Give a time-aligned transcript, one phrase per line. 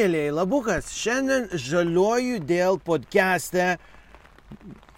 [0.00, 3.74] mėlyjei, labukas, šiandien žaliuoju dėl podcast'e.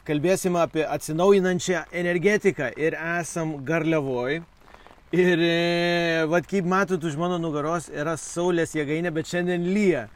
[0.07, 4.41] Kalbėsim apie atsinaujinančią energetiką ir esam garliavoj.
[5.13, 10.07] Ir, e, vad kaip matot, už mano nugaros yra saulės jėgainė, bet šiandien lyja.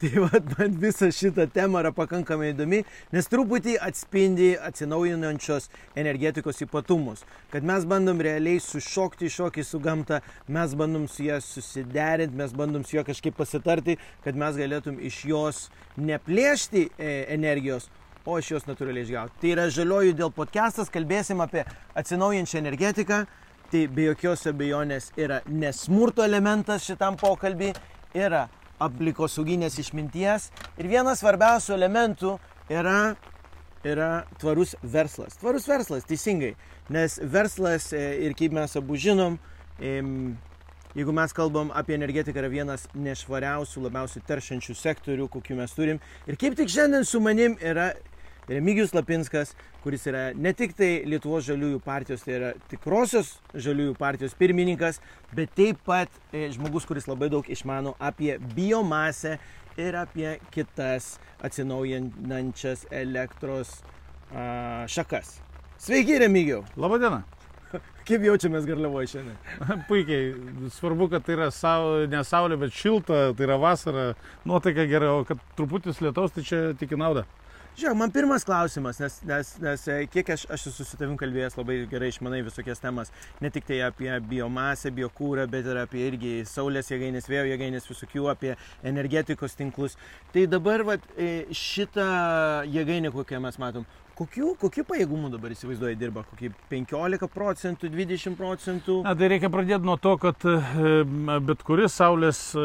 [0.00, 2.78] Tai vat, man visa šita tema yra pakankamai įdomi,
[3.12, 5.66] nes truputį atspindi atsinaujinančios
[6.00, 7.26] energetikos ypatumus.
[7.52, 12.86] Kad mes bandom realiai sušokti šokį su gamta, mes bandom su ją susiderinti, mes bandom
[12.88, 15.58] su ją kažkaip pasitarti, kad mes galėtum iš jos
[16.00, 17.90] neplėšti e, energijos,
[18.24, 19.36] o iš jos natūraliai išgauti.
[19.42, 23.26] Tai yra žalioju dėl podcastas, kalbėsim apie atsinaujančią energetiką.
[23.70, 27.68] Tai be jokios abejonės yra nesmurto elementas šitam pokalbį,
[28.16, 28.48] yra
[28.80, 32.36] aplikosauginės išminties ir vienas svarbiausių elementų
[32.72, 33.14] yra,
[33.84, 35.38] yra tvarus verslas.
[35.40, 36.54] Tvarus verslas, teisingai,
[36.92, 39.38] nes verslas e, ir kaip mes abu žinom,
[39.80, 46.00] jeigu mes kalbam apie energetiką, yra vienas nešvariausių, labiausiai teršiančių sektorių, kokių mes turim.
[46.26, 47.92] Ir kaip tik šiandien su manim yra
[48.50, 49.52] Remigijus Lapinskas,
[49.84, 54.98] kuris yra ne tik tai Lietuvos žaliųjų partijos, tai yra tikrosios žaliųjų partijos pirmininkas,
[55.36, 59.36] bet taip pat e, žmogus, kuris labai daug išmano apie biomasę
[59.78, 61.12] ir apie kitas
[61.46, 63.76] atsinaujinančias elektros
[64.34, 65.36] a, šakas.
[65.78, 66.64] Sveiki, Remigijau.
[66.74, 67.22] Labadiena.
[68.08, 69.38] Kaip jaučiamės garliavoje šiandien?
[69.88, 70.34] Puikiai.
[70.74, 74.08] Svarbu, kad tai yra sau, ne saulė, bet šilta, tai yra vasara,
[74.42, 77.30] nuotaika gera, o kad truputis lietaus, tai čia tik į naudą.
[77.78, 81.54] Žiūrėk, man pirmas klausimas, nes, nes, nes e, kiek aš, aš esu su tavim kalbėjęs
[81.54, 86.32] labai gerai išmanai visokias temas, ne tik tai apie biomasę, biokūrą, bet ir apie irgi
[86.50, 88.56] saulės jėgainės, vėjo jėgainės, visokių, apie
[88.90, 89.94] energetikos tinklus.
[90.34, 92.10] Tai dabar vat, e, šitą
[92.66, 93.86] jėgainę, kokią mes matom,
[94.20, 96.26] Kokių, kokių pajėgumų dabar įsivaizduoja dirba?
[96.28, 98.98] Kokį 15 procentų, 20 procentų?
[99.06, 100.58] Na, tai reikia pradėti nuo to, kad e,
[101.46, 102.64] bet kuris saulės e,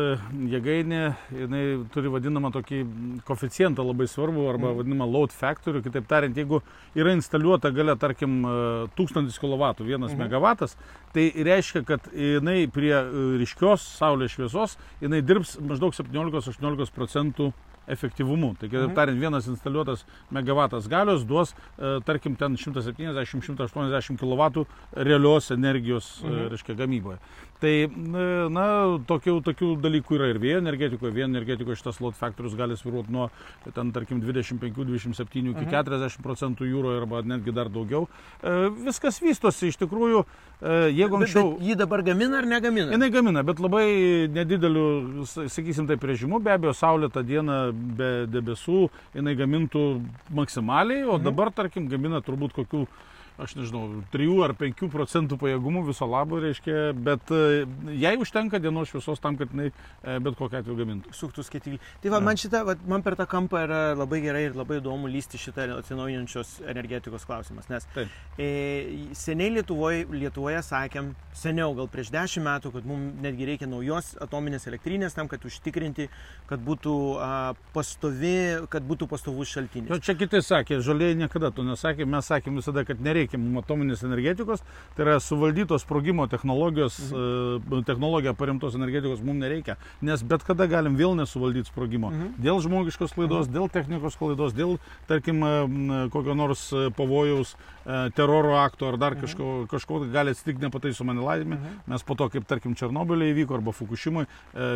[0.52, 1.00] jėgainė,
[1.32, 1.62] jinai
[1.94, 2.82] turi vadinamą tokį
[3.30, 4.82] koficijantą labai svarbu, arba mm.
[4.82, 5.80] vadinamą load factor.
[5.86, 6.60] Kitaip tariant, jeigu
[6.92, 8.42] yra instaliuota galia, tarkim,
[9.00, 10.26] 1000 kW, 1 mm.
[10.26, 10.52] MW,
[11.16, 17.54] tai reiškia, kad jinai prie e, ryškios saulės šviesos, jinai dirbs maždaug 17-18 procentų
[17.88, 18.56] efektyvumu.
[18.60, 18.96] Tai kitaip mhm.
[18.98, 26.48] tariant, vienas instaliuotas megavatas galios duos, e, tarkim, ten 170-180 kW realios energijos, e, mhm.
[26.54, 27.20] reiškia, gamyboje.
[27.66, 27.74] Tai,
[28.54, 28.66] na,
[29.10, 31.14] tokių, tokių dalykų yra ir vėjo energetikoje.
[31.16, 33.30] Vėjo energetikoje šitas load factorius gali sviruoti nuo,
[33.66, 35.72] ten, tarkim, 25-27 iki mhm.
[35.74, 38.06] 40 procentų jūroje arba netgi dar daugiau.
[38.42, 38.54] E,
[38.86, 40.22] viskas vystosi iš tikrųjų,
[40.94, 41.56] jeigu anksčiau...
[41.56, 42.94] Bet, bet jį dabar gamina ar negamina?
[42.94, 43.88] Jinai gamina, bet labai
[44.36, 46.44] nedideliu, sakysim taip, režimu.
[46.46, 47.60] Be abejo, saulėtą dieną
[47.98, 48.86] be debesų
[49.18, 49.88] jinai gamintų
[50.38, 51.26] maksimaliai, o mhm.
[51.32, 52.86] dabar, tarkim, gamina turbūt kokių
[53.42, 57.66] aš nežinau, 3 ar 5 procentų pajėgumų viso labo reiškia, bet e,
[58.00, 61.14] jai užtenka dienos šviesos tam, kad jinai e, bet kokią atveju gamintų.
[61.16, 61.80] Suktų skaitiklį.
[62.04, 62.26] Tai va, ja.
[62.30, 65.68] man, šita, va, man per tą kampą yra labai gerai ir labai įdomu lysti šitą
[65.80, 68.16] atsinaujinančios energetikos klausimas, nes Taip.
[68.40, 68.50] e,
[69.18, 74.70] seniai Lietuvoje, Lietuvoje sakėm, seniau, gal prieš 10 metų, kad mums netgi reikia naujos atominės
[74.72, 76.08] elektrinės tam, kad užtikrinti,
[76.48, 77.32] kad būtų a,
[77.76, 79.92] pastovi, kad būtų pastovus šaltinis.
[79.92, 83.64] Jo, čia kiti sakė, žaliai niekada to nesakė, mes sakėm visada, kad nereikia nereikia mums
[83.64, 84.64] atominės energetikos,
[84.96, 87.84] tai yra suvaldytos sprogimo technologijos, mhm.
[87.88, 92.12] technologija paremtos energetikos mums nereikia, nes bet kada galim vėl nesuvaldyti sprogimo.
[92.12, 92.36] Mhm.
[92.42, 93.56] Dėl žmogiškos klaidos, mhm.
[93.56, 94.78] dėl technikos klaidos, dėl,
[95.08, 95.42] tarkim,
[96.14, 97.56] kokio nors e, pavojaus,
[97.86, 99.26] e, teroro akto ar dar mhm.
[99.26, 101.58] kažko, kažko gali atsitikti nepataisomą nelaimę.
[101.58, 101.82] Mhm.
[101.92, 104.28] Mes po to, kaip tarkim, Černobilė įvyko arba Fukushimoje,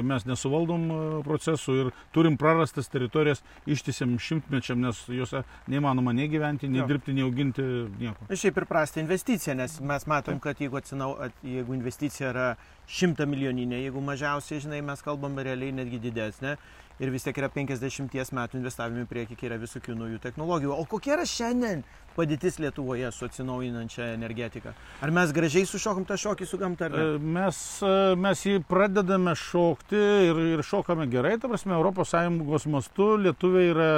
[0.07, 0.85] mes nesuvaldom
[1.25, 6.87] procesų ir turim prarastas teritorijas ištisiam šimtmečiam, nes juose neįmanoma nei gyventi, nei jo.
[6.89, 7.65] dirbti, nei auginti
[7.99, 11.13] nieko šiaip ir prastą investiciją, nes mes matom, kad jeigu, atsinau,
[11.43, 12.49] jeigu investicija yra
[12.89, 16.55] šimta milijoninė, jeigu mažiausiai, žinai, mes kalbam realiai netgi didesnė
[16.99, 20.75] ir vis tiek yra 50 metų investavimai prieki, kai yra visokių naujų technologijų.
[20.75, 21.83] O kokia yra šiandien
[22.17, 24.73] padėtis Lietuvoje su atsinaujinančia energetika?
[25.03, 26.89] Ar mes gražiai sušokom tą šokį su gamta?
[26.91, 33.13] E, mes, e, mes jį pradedame šokti ir, ir šokame gerai, ta prasme, ES mastu
[33.23, 33.91] lietuviai yra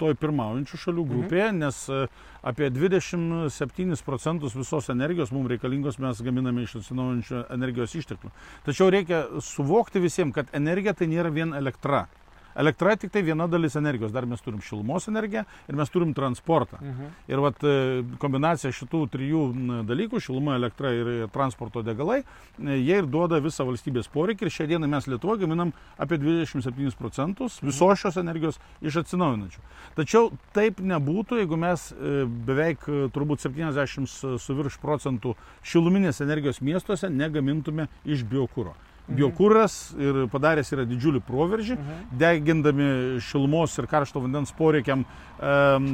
[0.00, 1.62] toj pirmaujančių šalių grupėje, mhm.
[1.62, 2.04] nes e,
[2.48, 8.32] apie 27 procentus visos energijos mums reikalingos mes gaminame iš atsinaujančių energijos išteklių.
[8.66, 12.06] Tačiau reikia suvokti visiems, kad energija tai nėra vien elektra.
[12.56, 16.80] Elektra tik tai viena dalis energijos, dar mes turim šilumos energiją ir mes turim transportą.
[16.82, 17.10] Mhm.
[17.28, 19.42] Ir vat, e, kombinacija šitų trijų
[19.86, 24.42] dalykų- šiluma, elektra ir transporto degalai e,- jie ir duoda visą valstybės poreikį.
[24.42, 29.60] Ir šią dieną mes Lietuvoje gaminam apie 27 procentus visos šios energijos iš atsinaujinančių.
[29.96, 32.80] Tačiau taip nebūtų, jeigu mes e, beveik
[33.12, 38.74] turbūt 70 su virš procentų šiluminės energijos miestuose negamintume iš biokūro.
[39.08, 41.78] Biokūras ir padaręs yra didžiulį proveržį,
[42.20, 42.88] degindami
[43.24, 45.88] šilumos ir karšto vandens poreikiam um,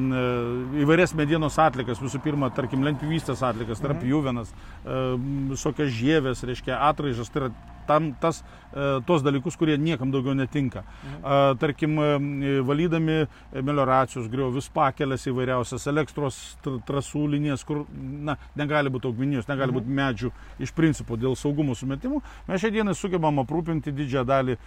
[0.82, 4.50] įvairias medienos atlikas, visų pirma, tarkim, lentpjūvystės atlikas, tarp jūvenas,
[4.84, 7.52] um, visokias žievės, reiškia atraižas, tai yra
[7.86, 8.42] tam tas,
[8.72, 10.84] e, tos dalykus, kurie niekam daugiau netinka.
[10.84, 11.58] Mhm.
[11.58, 13.18] Tarkim, e, valydami
[13.62, 19.80] melioracijos griovius, pakelės įvairiausias, elektros trasų linijas, kur na, negali būti augminijos, negali mhm.
[19.80, 20.32] būti medžių
[20.64, 24.60] iš principo dėl saugumo sumetimų, mes šią dieną sugebam aprūpinti didžiąją dalį e,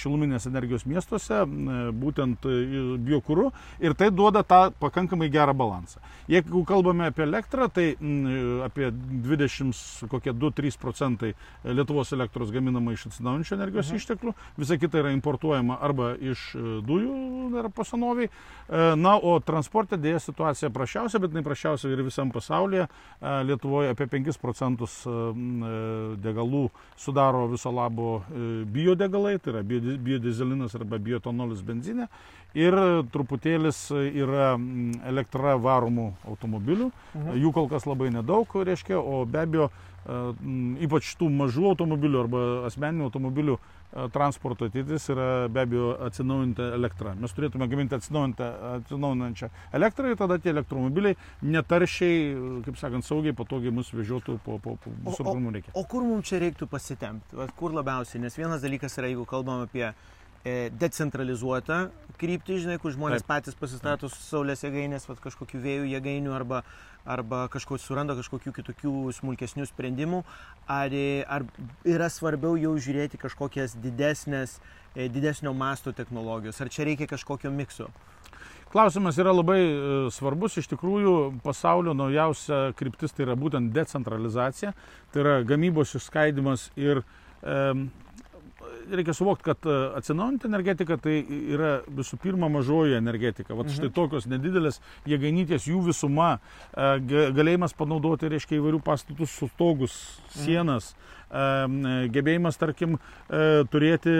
[0.00, 1.44] šiluminės energijos miestuose,
[1.94, 2.44] būtent
[3.04, 3.50] biokūru
[3.84, 6.00] ir tai duoda tą pakankamai gerą balansą.
[6.30, 7.94] Jeigu kalbame apie elektrą, tai
[8.64, 11.34] apie 20, kokie 2-3 procentai
[11.64, 14.00] Lietuvos elektros gaminama iš atsinaujančių energijos mhm.
[14.00, 18.30] išteklių, visa kita yra importuojama arba iš e, dujų dar pasanoviai.
[18.30, 22.86] E, na, o transporte dėja situacija prašiausia, bet neprašiausia ir visam pasaulyje.
[22.88, 24.94] E, Lietuvoje apie 5 procentus
[26.24, 26.68] degalų
[27.00, 28.22] sudaro viso labo
[28.72, 32.08] biodegalai, tai yra biodizelinas arba bioetonolis benzinė.
[32.54, 32.76] Ir
[33.10, 34.52] truputėlis yra
[35.10, 36.92] elektra varomų automobilių.
[37.14, 37.40] Mhm.
[37.42, 39.70] Jų kol kas labai nedaug, reiškia, o be abejo
[40.84, 43.56] ypač tų mažų automobilių arba asmeninių automobilių
[44.12, 47.14] transporto ateitis yra be abejo atsinaujinta elektra.
[47.20, 51.16] Mes turėtume gaminti atsinaujinančią elektrą ir tada tie elektromobiliai
[51.46, 52.16] netaršiai,
[52.66, 55.76] kaip sakant, saugiai, patogiai mus vežiotų po, po, po visur, kur mums reikia.
[55.78, 57.48] O kur mums čia reiktų pasitempti?
[57.60, 58.24] Kur labiausiai?
[58.24, 59.94] Nes vienas dalykas yra, jeigu kalbam apie e,
[60.44, 61.78] decentralizuotą
[62.20, 63.30] kryptį, žinai, kur žmonės Taip.
[63.30, 66.62] patys pasistato su saulės jėgainės, kažkokiu vėjų jėgainių arba
[67.04, 70.22] arba kažko suranda kažkokių kitokių smulkesnių sprendimų,
[70.70, 70.94] ar,
[71.28, 71.44] ar
[71.84, 74.58] yra svarbiau jau žiūrėti kažkokias didesnės,
[74.96, 77.90] e, didesnio masto technologijos, ar čia reikia kažkokio mikso?
[78.72, 79.74] Klausimas yra labai e,
[80.10, 84.72] svarbus, iš tikrųjų pasaulio naujausia kryptis tai yra būtent decentralizacija,
[85.12, 87.60] tai yra gamybos išskaidimas ir e,
[88.90, 91.20] reikia suvokti, kad e, atsinaujinti energetika tai
[91.54, 93.56] yra visų pirma mažoji energetika.
[93.56, 93.96] Vat štai mhm.
[93.96, 96.36] tokios nedidelės jėgainytės, jų visuma,
[96.72, 96.92] e,
[97.36, 100.44] galėjimas panaudoti, reiškia, įvairių pastatų sustogus, mhm.
[100.44, 100.94] sienas.
[100.94, 101.14] Mhm
[102.14, 102.98] gebėjimas, tarkim,
[103.28, 104.12] e, turėti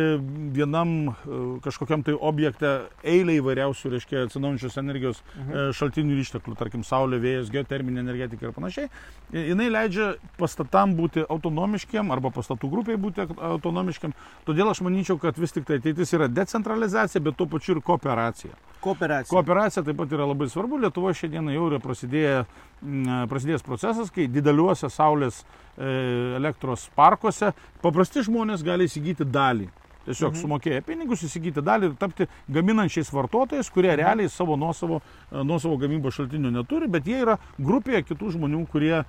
[0.54, 2.72] vienam e, kažkokiam tai objekte
[3.06, 5.54] eilę įvairiausių, reiškia, atsinaujančios energijos mhm.
[5.54, 8.90] E, šaltinių ir išteklių, tarkim, saulė, vėjas, geoterminė energetika ir panašiai,
[9.34, 14.14] jinai leidžia pastatam būti autonomiškiam arba pastatų grupiai būti autonomiškiam.
[14.48, 18.54] Todėl aš manyčiau, kad vis tik tai ateitis yra decentralizacija, bet tuo pačiu ir kooperacija.
[18.84, 19.30] Kooperacija.
[19.32, 20.80] Kooperacija taip pat yra labai svarbu.
[20.84, 22.42] Lietuvoje šiandieną jau yra prasidėję,
[23.30, 25.88] prasidėjęs procesas, kai dideliuose saulės e,
[26.40, 27.54] elektros parkuose
[27.84, 29.70] paprasti žmonės gali įsigyti dalį
[30.04, 30.40] Tiesiog mhm.
[30.42, 34.00] sumokėję pinigus, įsigyti dalį ir tapti gaminančiais vartotojais, kurie mhm.
[34.02, 35.00] realiai savo nuosavo,
[35.32, 39.02] nuosavo gamybos šaltinių neturi, bet jie yra grupėje kitų žmonių, kurie,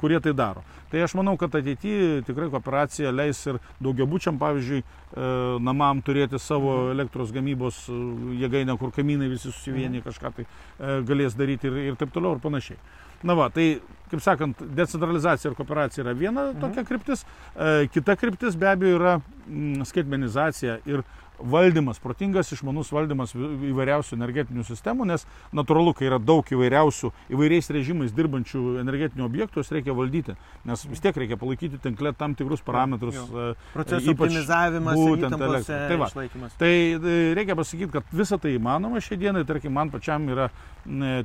[0.00, 0.64] kurie tai daro.
[0.90, 5.26] Tai aš manau, kad ateityje tikrai kooperacija leis ir daugiabučiam, pavyzdžiui, e,
[5.60, 6.94] namam turėti savo mhm.
[6.96, 7.98] elektros gamybos e,
[8.42, 12.42] jėgainę, kur kaimynai visi susivienyje kažką tai e, galės daryti ir, ir taip toliau ir
[12.44, 12.80] panašiai.
[13.28, 16.60] Na va, tai, kaip sakant, decentralizacija ir kooperacija yra viena mhm.
[16.64, 17.24] tokia kryptis.
[17.54, 21.04] E, kita kryptis be abejo yra mm, skaitmenizacija ir
[21.38, 25.24] valdymas, protingas išmanus valdymas įvairiausių energetinių sistemų, nes
[25.54, 30.34] natūralu, kai yra daug įvairiausių, įvairiais režimais dirbančių energetinių objektų, jas reikia valdyti,
[30.68, 33.18] nes vis tiek reikia palaikyti tinkle tam tikrus parametrus.
[33.18, 35.80] E, Procesų optimizavimas, būtent elektra.
[35.88, 40.26] Tai, va, tai e, reikia pasakyti, kad visa tai įmanoma šią dieną, tarkim, man pačiam
[40.32, 40.50] yra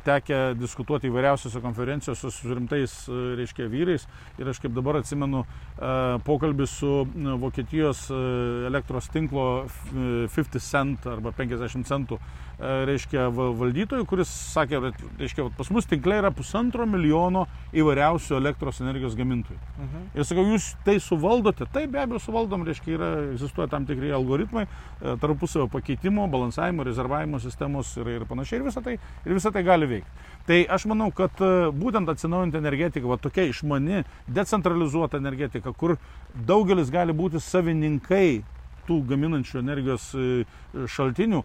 [0.04, 4.08] tekę diskutuoti įvairiausiose konferencijose su rimtais, e, reiškia, vyrais
[4.40, 5.46] ir aš kaip dabar atsimenu
[6.24, 6.92] pokalbį su
[7.42, 8.06] Vokietijos
[8.68, 14.80] elektros tinklo 50 cent arba 50 centų e, reiškia valdytojų, kuris sakė,
[15.20, 19.60] reiškia, pas mus tinklai yra pusantro milijono įvairiausių elektros energijos gamintojų.
[19.78, 20.06] Mhm.
[20.18, 24.66] Ir sakau, jūs tai suvaldote, tai be abejo suvaldom, reiškia, yra, egzistuoja tam tikri algoritmai,
[24.68, 29.64] e, tarpusavio pakeitimo, balansavimo, rezervavimo sistemos ir, ir panašiai, ir visą tai, ir visą tai
[29.68, 30.10] gali veikti.
[30.48, 35.96] Tai aš manau, kad e, būtent atsinaujinti energetika, va tokia išmani, decentralizuota energetika, kur
[36.36, 38.44] daugelis gali būti savininkai
[38.88, 40.44] tų gaminančių energijos e,
[40.92, 41.44] šaltinių,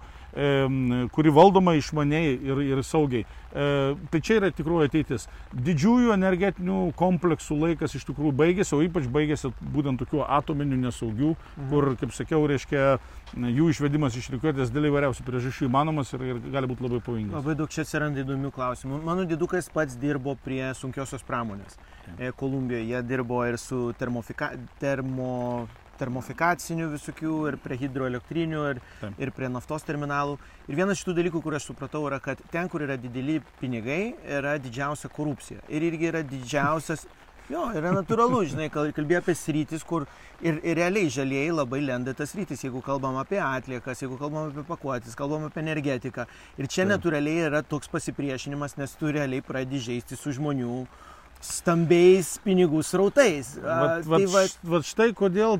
[1.12, 3.24] kuri valdoma išmaniai ir, ir saugiai.
[3.48, 5.24] E, tai čia yra tikroji ateitis.
[5.56, 11.70] Didžiųjų energetinių kompleksų laikas iš tikrųjų baigėsi, o ypač baigėsi būtent tokių atominių nesaugių, mhm.
[11.72, 12.98] kur, kaip sakiau, reiškia,
[13.32, 17.40] jų išvedimas iš rikiuotės dėl įvairiausių priežasčių įmanomas ir, ir gali būti labai pavojingas.
[17.40, 19.00] Labai daug čia atsiranda įdomių klausimų.
[19.08, 21.80] Mano didukas pats dirbo prie sunkiosios pramonės.
[22.36, 24.52] Kolumbijoje jie dirbo ir su termofika...
[24.78, 25.66] termo
[25.98, 29.20] termofikacinių visokių ir prie hidroelektrinių ir, Taip.
[29.20, 30.38] ir prie naftos terminalų.
[30.68, 34.14] Ir vienas iš tų dalykų, kur aš supratau, yra, kad ten, kur yra dideli pinigai,
[34.38, 35.64] yra didžiausia korupcija.
[35.68, 37.06] Ir irgi yra didžiausias
[37.48, 40.04] Jo, yra natūralu, žinai, kal- kalbėjai apie sritis, kur
[40.44, 44.66] ir, ir realiai žalieji labai lenda tas sritis, jeigu kalbam apie atliekas, jeigu kalbam apie
[44.68, 46.26] pakuotis, kalbam apie energetiką.
[46.60, 50.82] Ir čia natūraliai yra toks pasipriešinimas, nes tu realiai pradedi žaisti su žmonių
[51.44, 53.54] stambiais pinigų srautais.
[53.62, 55.58] Vat, vat, tai va, vat štai kodėl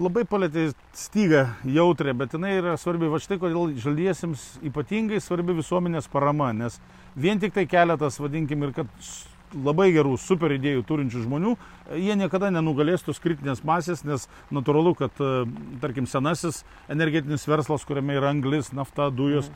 [0.00, 3.10] labai palėtė stygą jautrę, bet jinai yra svarbi.
[3.12, 6.80] Vat štai kodėl žaliesiems ypatingai svarbi visuomenės parama, nes
[7.16, 8.88] vien tik tai keletas, vadinkim, ir kad
[9.54, 11.54] labai gerų super idėjų turinčių žmonių,
[11.98, 15.44] jie niekada nenugalės tos kritinės masės, nes natūralu, kad, e,
[15.82, 19.52] tarkim, senasis energetinis verslas, kuriame yra anglis, nafta, dujos, e,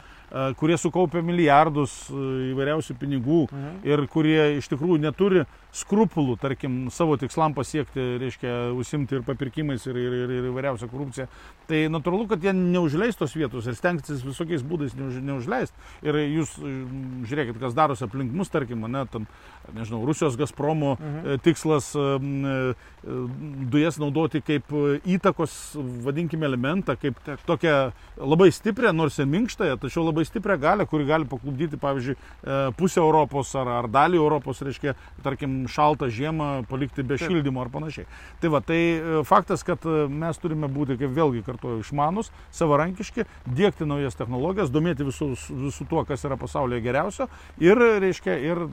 [0.58, 2.14] kurie sukaupia milijardus e,
[2.52, 3.76] įvairiausių pinigų, Mhm.
[3.86, 9.96] ir kurie iš tikrųjų neturi skrupulų, tarkim, savo tikslam pasiekti, reiškia, užsimti ir papirkimais, ir,
[9.98, 11.26] ir, ir, ir įvairiausią korupciją.
[11.66, 15.74] Tai natūralu, kad jie neužleis tos vietos ir stengsis visokiais būdais neuž, neužleisti.
[16.06, 19.26] Ir jūs mm, žiūrėkit, kas darosi aplink mus, tarkim, ne, ten,
[19.74, 21.26] nežinau, Rusijos Gazpromo Mhm.
[21.34, 22.74] e, tikslas e, e,
[23.70, 25.54] dujas naudoti kaip e, įtakos,
[26.04, 31.26] vadinkime, elementą, kaip tokią labai stiprią, nors ir minkštąją, tačiau labai stiprią galę, kuri gali
[31.28, 37.18] paklubdyti, pavyzdžiui, e, pusę Europos ar, ar dalį Europos, reiškia, tarkim, šaltą žiemą palikti be
[37.18, 37.28] Taip.
[37.28, 38.06] šildymo ar panašiai.
[38.42, 43.26] Tai va, tai e, faktas, kad e, mes turime būti, kaip vėlgi kartuoju, išmanus, savarankiški,
[43.46, 45.32] dėkti naujas technologijas, domėti visų,
[45.68, 47.28] visų tuo, kas yra pasaulyje geriausio
[47.62, 48.64] ir, reiškia, ir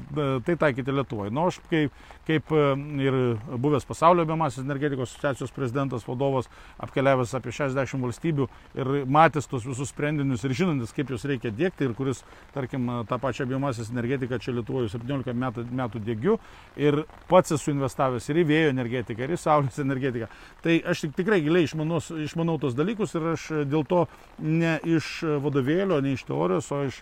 [0.45, 1.31] tai taikyti Lietuvoje.
[1.33, 1.95] Na, aš kaip,
[2.27, 3.17] kaip ir
[3.61, 6.49] buvęs pasaulio biomasės energetikos asociacijos prezidentas, vadovas,
[6.81, 11.87] apkeliavęs apie 60 valstybių ir matęs tos visus sprendinius ir žinantis, kaip juos reikia dėkti
[11.87, 12.23] ir kuris,
[12.55, 16.37] tarkim, tą pačią biomasės energetiką čia Lietuvoje 17 metų, metų dėgiu
[16.75, 20.27] ir pats esu investavęs ir į vėjo energetiką, ir į saulės energetiką.
[20.61, 24.05] Tai aš tik tikrai giliai išmanau, išmanau tos dalykus ir aš dėl to
[24.39, 27.01] ne iš vadovėlio, ne iš teorijos, o iš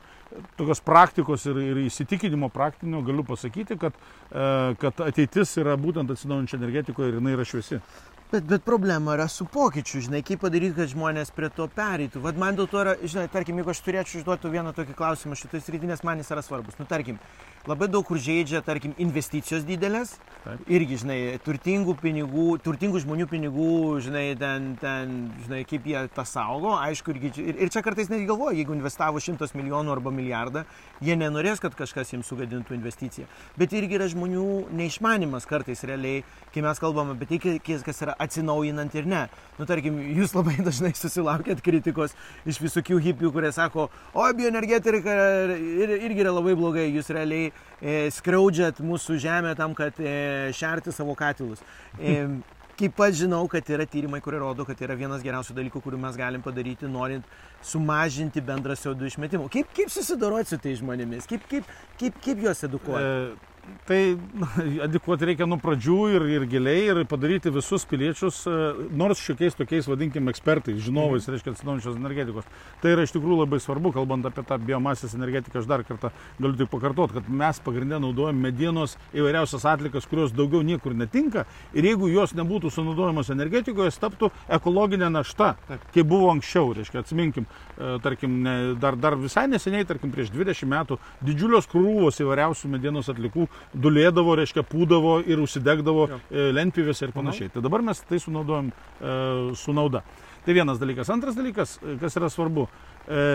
[0.57, 3.95] tokios praktikos ir, ir įsitikinimo praktinio galiu pasakyti, kad,
[4.29, 7.79] e, kad ateitis yra būtent atsinaujančia energetikoje ir jinai yra šviesi.
[8.31, 12.21] Bet, bet problema yra su pokyčiu, žinai, kaip padaryti, kad žmonės prie to pereitų.
[12.21, 15.69] Vat man dėl to yra, žinai, tarkim, jeigu aš turėčiau užduoti vieną tokį klausimą šitais
[15.73, 16.77] rytinės, man jis yra svarbus.
[16.77, 17.17] Nu, tarkim,
[17.67, 20.61] labai daug kur žaidžia, tarkim, investicijos didelės, Taip.
[20.71, 23.73] irgi, žinai, turtingų pinigų, turtingų žmonių pinigų,
[24.05, 28.29] žinai, ten, ten, žinai, kaip jie tą saugo, aišku, irgi, ir, ir čia kartais netgi
[28.29, 30.63] galvoju, jeigu investavo šimtas milijonų arba milijardą,
[31.03, 33.27] jie nenorės, kad kažkas jiems sugadintų investiciją.
[33.59, 34.47] Bet irgi yra žmonių
[34.79, 36.23] neišmanimas kartais realiai,
[36.53, 39.25] kai mes kalbam apie tai, kas kas yra atsinaujinant ir ne.
[39.59, 42.15] Nu, tarkim, jūs labai dažnai susilaukėt kritikos
[42.47, 45.19] iš visokių hipių, kurie sako, o bioenergetika
[45.59, 50.93] ir, irgi yra labai blogai, jūs realiai e, skriaudžiat mūsų žemę tam, kad e, šerti
[50.95, 51.63] savo katilus.
[51.99, 52.23] E,
[52.79, 56.15] Kaip pat žinau, kad yra tyrimai, kurie rodo, kad yra vienas geriausių dalykų, kurių mes
[56.15, 57.25] galim padaryti, norint
[57.67, 59.49] sumažinti bendrą CO2 išmetimą.
[59.51, 61.27] Kaip, kaip susidoroti su tai žmonėmis?
[61.27, 61.67] Kaip, kaip,
[61.99, 63.03] kaip, kaip juos edukuoti?
[63.03, 64.17] E, tai
[64.85, 68.57] edukuoti reikia nuo pradžių ir, ir giliai ir padaryti visus piliečius, e,
[68.97, 71.33] nors šiokiais tokiais, vadinkim, ekspertais, žinovais, Mhm.
[71.35, 72.45] reiškia atsinaujančios energetikos.
[72.81, 76.57] Tai yra iš tikrųjų labai svarbu, kalbant apie tą biomasės energetiką, aš dar kartą galiu
[76.57, 82.09] tik pakartoti, kad mes pagrindę naudojam medienos įvairiausias atlikas, kurios daugiau niekur netinka ir jeigu
[82.09, 85.55] jos nebūtų sunaudojamos energetikoje, jos taptų ekologinė našta,
[85.93, 87.45] kaip buvo anksčiau, reiškia, atsiminkim,
[87.77, 88.43] e, tarkim,
[88.79, 94.65] dar, dar visai neseniai, tarkim, prieš 20 metų didžiulios krūvos įvairiausių medienos atlikų dulėdavo, reiškia,
[94.67, 96.19] pūdavo ir užsidegdavo Jo.
[96.29, 97.53] e, lentpivėse ir panašiai.
[97.53, 99.15] Tai dabar mes tai sunaudojam e,
[99.59, 100.03] su nauda.
[100.45, 101.09] Tai vienas dalykas.
[101.13, 102.67] Antras dalykas, e, kas yra svarbu.
[103.07, 103.25] E,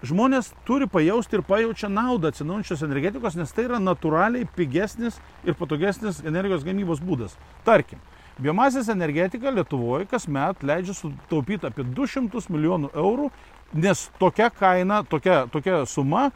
[0.00, 6.22] Žmonės turi pajausti ir pajaučia naudą atsinaujančios energetikos, nes tai yra natūraliai pigesnis ir patogesnis
[6.24, 7.34] energijos gamybos būdas.
[7.66, 8.00] Tarkim,
[8.40, 13.28] biomasės energetika Lietuvoje kasmet leidžia sutaupyti apie 200 milijonų eurų,
[13.76, 16.30] nes tokia kaina, tokia, tokia suma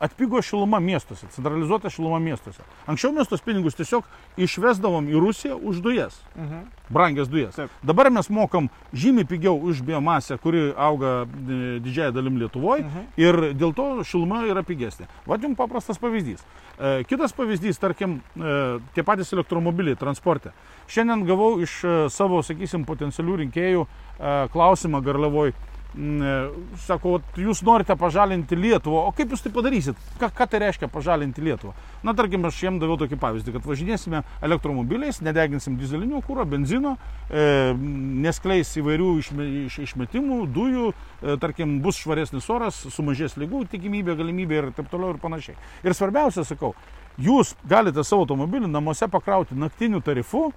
[0.00, 2.60] atpigo šiluma miestuose, centralizuota šiluma miestuose.
[2.86, 4.04] Anksčiau mes tos pinigus tiesiog
[4.36, 6.60] išvesdavom į Rusiją už dujas, Mhm.
[6.90, 7.54] brangias dujas.
[7.56, 7.70] Taip.
[7.82, 13.00] Dabar mes mokam žymiai pigiau už biomasę, kuri auga e, didžiąją dalim Lietuvoje Mhm.
[13.16, 15.06] ir dėl to šiluma yra pigesnė.
[15.26, 16.44] Jums paprastas pavyzdys.
[16.78, 20.52] E, Kitas pavyzdys, tarkim, e, tie patys elektromobiliai transporte.
[20.88, 23.86] Šiandien gavau iš e, savo, sakysim, potencialių rinkėjų
[24.20, 25.52] e, klausimą Garlavoj.
[25.94, 29.96] Sako, "Vat jūs norite pažalinti Lietuvą, o kaip jūs tai padarysit?
[30.18, 31.72] Ką, ką tai reiškia pažalinti Lietuvą?
[32.02, 36.98] Na, tarkim, aš jiems daviau tokį pavyzdį, kad važinėsime elektromobiliais, nedeginsim dizelinio kūro, benzino,
[37.30, 44.16] e, neskleis įvairių išme, iš, išmetimų, dujų, e, tarkim, bus švaresnis oras, sumažės lygų tikimybė,
[44.16, 45.54] galimybė ir taip toliau ir panašiai.
[45.84, 46.74] Ir svarbiausia, sakau,
[47.18, 50.52] jūs galite savo automobilį namuose pakrauti naktiniu tarifu,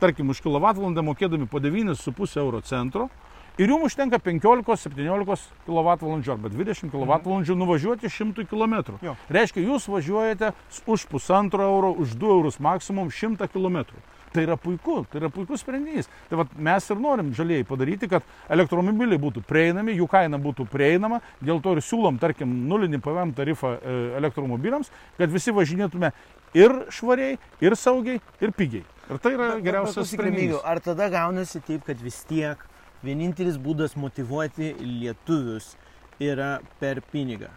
[0.00, 3.10] tarkim, už kilovatvalandę mokėdami po 9,5 euro centro
[3.58, 8.76] Ir jums užtenka 15-17 kWh arba 20 kWh nuvažiuoti 100 km.
[9.02, 9.16] Jo.
[9.34, 10.52] Reiškia, jūs važiuojate
[10.86, 13.82] už pusantro euro, už 2 eurus maksimum 100 km.
[14.30, 16.06] Tai yra puiku, tai yra puikus sprendinys.
[16.30, 18.22] Tai vat, mes ir norim žaliai padaryti, kad
[18.52, 23.74] elektromobiliai būtų prieinami, jų kaina būtų prieinama, dėl to ir siūlom, tarkim, nulinį PVM tarifą
[23.74, 26.12] e, elektromobiliams, kad visi važinėtume
[26.54, 28.84] ir švariai, ir saugiai, ir pigiai.
[29.08, 30.60] Ir tai yra geriausias sprendimas.
[30.62, 32.60] Ar tada gaunasi taip, kad vis tiek
[33.04, 35.74] vienintelis būdas motivuoti lietuvius
[36.20, 37.50] yra per pinigą?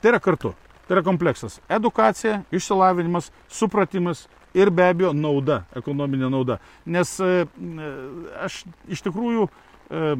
[0.00, 0.54] Tai yra kartu.
[0.86, 1.58] Tai yra kompleksas.
[1.68, 6.60] Edukacija, išsilavinimas, supratimas ir be abejo nauda, ekonominė nauda.
[6.86, 7.90] Nes e, e,
[8.46, 8.62] aš
[8.94, 9.48] iš tikrųjų,
[9.90, 10.14] e,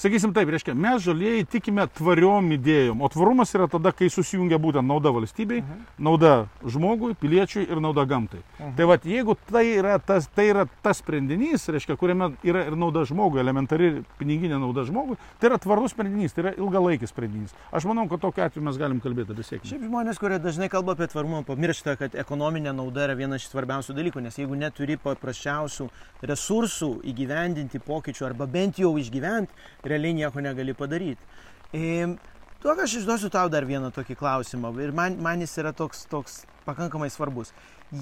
[0.00, 4.86] sakysim taip, reiškia, mes žalieji tikime tvariom idėjom, o tvarumas yra tada, kai susijungia būtent
[4.88, 5.84] nauda valstybei, Mhm.
[5.98, 8.40] nauda žmogui, piliečiui ir nauda gamtai.
[8.58, 8.74] Mhm.
[8.76, 13.04] Tai vad, jeigu tai yra tas, tai yra tas sprendinys, reiškia, kuriame yra ir nauda
[13.04, 17.52] žmogui, elementari piniginė nauda žmogui, tai yra tvarus sprendinys, tai yra ilgalaikis sprendinys.
[17.72, 19.68] Aš manau, kad tokiu atveju mes galim kalbėti apie sėkmę.
[19.68, 23.94] Šiaip žmonės, kurie dažnai kalba apie tvarumą, pamiršta, kad ekonominė nauda yra vienas iš svarbiausių
[23.94, 25.88] dalykų, nes jeigu neturi paprasčiausių
[26.22, 29.52] resursų įgyvendinti pokyčių arba bent jau išgyventi,
[29.90, 31.32] realiai nieko negali padaryti.
[31.74, 32.14] E,
[32.60, 36.42] Tuo aš išduosiu tau dar vieną tokį klausimą ir man, man jis yra toks, toks
[36.66, 37.54] pakankamai svarbus.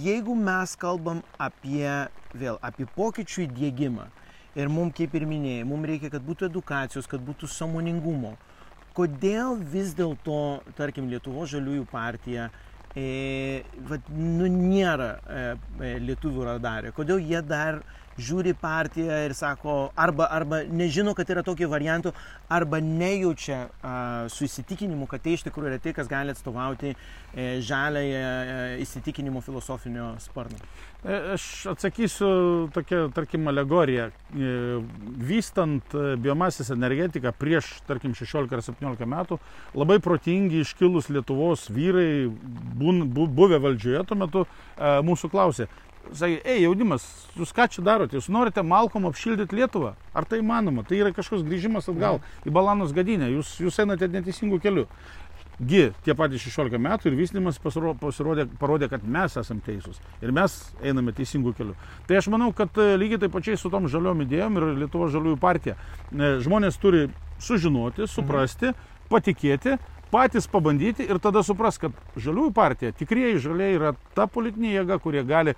[0.02, 1.86] Jeigu mes kalbam apie,
[2.34, 4.08] vėl, apie pokyčių įdėgymą
[4.58, 8.34] ir mums, kaip ir minėjai, mums reikia, kad būtų edukacijos, kad būtų samoningumo,
[8.98, 10.40] kodėl vis dėlto,
[10.74, 12.50] tarkim, Lietuvo žaliųjų partija
[12.98, 15.44] e, vat, nu, nėra e,
[15.78, 17.84] e, lietuvių radarė, kodėl jie dar
[18.18, 22.12] žiūri partiją ir sako, arba, arba nežino, kad yra tokių variantų,
[22.52, 23.94] arba nejaučia a,
[24.32, 29.42] su įsitikinimu, kad tai iš tikrųjų yra tai, kas gali atstovauti e, žalėje e, įsitikinimo
[29.44, 30.58] filosofinio sparno.
[31.04, 34.08] E, Aš atsakysiu tokia, tarkim, alegorija.
[34.34, 34.48] E,
[35.30, 39.38] Vystant e, biomasės energetiką prieš, tarkim, 16 ar 17 metų,
[39.78, 42.26] labai protingi iškilus Lietuvos vyrai,
[42.74, 44.44] buvę valdžioje tuo metu,
[44.78, 45.68] mūsų klausė.
[46.16, 47.04] Sakė, ei, jaunimas,
[47.36, 48.16] jūs ką čia darote?
[48.16, 49.94] Jūs norite Malkom apšildyti Lietuvą?
[50.16, 50.84] Ar tai įmanoma?
[50.88, 53.28] Tai yra kažkoks grįžimas atgal į Balanos gadinę.
[53.34, 54.86] Jūs, jūs einate neteisingų kelių.
[55.58, 60.30] Gi tie patys 16 metų ir vystymas pasiro- pasirodė, parodė, kad mes esame teisūs ir
[60.30, 60.54] mes
[60.86, 61.74] einame teisingų kelių.
[62.06, 65.40] Tai aš manau, kad e, lygiai taip pačiai su tom žaliom idėjom ir Lietuvo žaliųjų
[65.42, 67.08] partija e, žmonės turi
[67.42, 68.70] sužinoti, suprasti,
[69.10, 69.74] patikėti,
[70.10, 75.22] patys pabandyti ir tada supras, kad žaliųjų partija, tikrieji žaliai yra ta politinė jėga, kurie
[75.28, 75.56] gali e,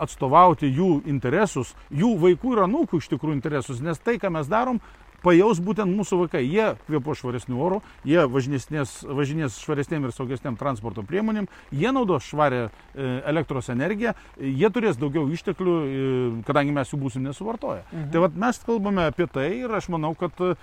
[0.00, 4.80] atstovauti jų interesus, jų vaikų ir anūkų iš tikrųjų interesus, nes tai, ką mes darom,
[5.24, 6.42] pajaus būtent mūsų vaikai.
[6.44, 13.08] Jie kvepo švaresnių orų, jie važinės, švaresnėm ir saugesnėm transporto priemonėm, jie naudos švarę e,
[13.30, 16.12] elektros energiją, jie turės daugiau išteklių, e,
[16.48, 17.82] kadangi mes jų būsim nesuvartoję.
[17.90, 18.06] Mhm.
[18.14, 20.54] Tai vat mes kalbame apie tai ir aš manau, kad e,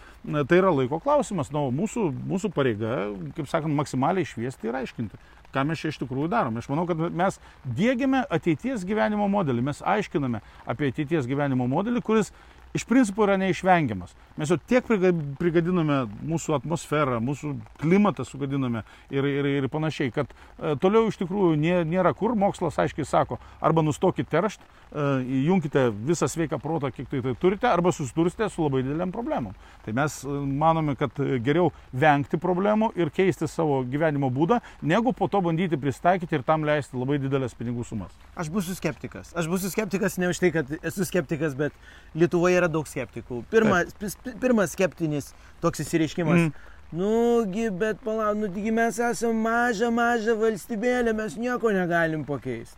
[0.45, 1.51] tai yra laiko klausimas.
[1.51, 3.03] Na, mūsų, mūsų pareiga,
[3.37, 5.21] kaip sakant, maksimaliai šviesti ir aiškinti
[5.51, 6.61] ką mes čia iš tikrųjų darome.
[6.61, 7.37] Aš manau, kad mes
[7.77, 12.31] dėgiame ateities gyvenimo modelį, mes aiškiname apie ateities gyvenimo modelį, kuris
[12.73, 14.13] iš principo yra neišvengiamas.
[14.39, 20.31] Mes jau tiek priga- prigadiname mūsų atmosferą, mūsų klimatą sugadiname ir, ir, ir panašiai, kad
[20.31, 22.35] e, toliau iš tikrųjų nė, nėra kur.
[22.39, 25.07] Mokslas aiškiai sako, arba nustokit teršt, e,
[25.41, 29.57] įjunkite visą sveiką protą, kiek tai, tai turite, arba susidursite su labai dideliam problemom.
[29.83, 35.27] Tai mes e, manome, kad geriau vengti problemų ir keisti savo gyvenimo būdą, negu po
[35.27, 38.15] to bandyti pristaikyti ir tam leisti labai didelės pinigų sumas.
[38.39, 39.35] Aš būsiu skeptikas.
[39.35, 41.75] Aš būsiu skeptikas ne už tai, kad esu skeptikas, bet
[42.15, 43.41] Lietuvoje yra daug skeptikų.
[43.51, 43.83] Pirma,
[44.41, 45.31] pirmas skeptinis
[45.63, 46.47] toks įsireiškimas.
[46.47, 46.69] Mm.
[46.91, 52.75] Nugi, bet palauk, nugi mes esame maža, maža valstybėlė, mes nieko negalim pakeisti.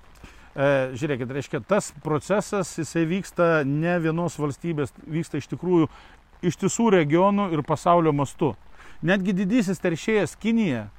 [0.53, 5.87] E, žiūrėkit, reiškia, tas procesas, jisai vyksta ne vienos valstybės, vyksta iš tikrųjų
[6.45, 8.51] ištisų regionų ir pasaulio mastu.
[9.01, 10.91] Netgi didysis teršėjas Kinija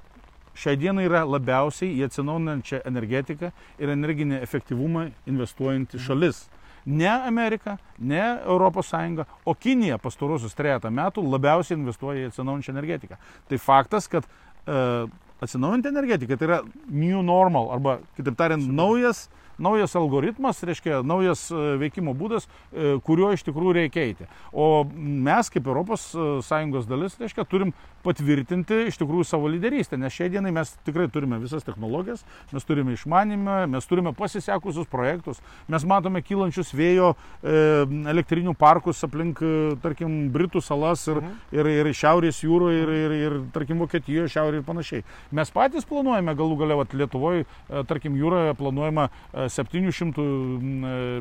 [0.58, 6.44] šiai dienai yra labiausiai į atsinaujinančią energetiką ir energinį efektyvumą investuojanti šalis.
[6.84, 13.16] Ne Amerika, ne ES, o Kinija pastarosius trejata metų labiausiai investuoja į atsinaujinančią energetiką.
[13.48, 15.06] Tai faktas, kad e,
[15.44, 21.62] atsinaujinti energetika tai yra new normal arba, kitaip tariant, naujas, naujas algoritmas, reiškia naujas e,
[21.80, 24.28] veikimo būdas, e, kuriuo iš tikrųjų reikia eiti.
[24.52, 27.72] O mes kaip ES dalis, reiškia, turim
[28.04, 32.92] patvirtinti iš tikrųjų savo lyderystę, nes šiai dienai mes tikrai turime visas technologijas, mes turime
[32.94, 35.40] išmanimą, mes turime pasisekusius projektus,
[35.72, 41.32] mes matome kylančius vėjo e, elektrinių parkus aplink, e, tarkim, Britų salas ir, Mhm.
[41.52, 45.04] ir, ir Šiaurės jūroje, ir, ir, ir, tarkim, Vokietijoje, Šiaurėje ir panašiai.
[45.32, 50.26] Mes patys planuojame galų galia, vat, Lietuvoje, e, tarkim, jūroje planuojama e, 700